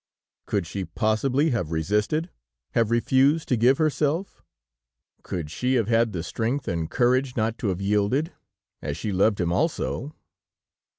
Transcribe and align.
Could 0.47 0.65
she 0.65 0.83
possibly 0.83 1.51
have 1.51 1.69
resisted, 1.71 2.31
have 2.71 2.89
refused 2.89 3.47
to 3.49 3.55
give 3.55 3.77
herself? 3.77 4.41
Could 5.21 5.51
she 5.51 5.75
have 5.75 5.89
had 5.89 6.11
the 6.11 6.23
strength 6.23 6.67
and 6.67 6.89
courage 6.89 7.35
not 7.37 7.59
to 7.59 7.67
have 7.67 7.81
yielded, 7.81 8.33
as 8.81 8.97
she 8.97 9.11
loved 9.11 9.39
him 9.39 9.53
also? 9.53 10.15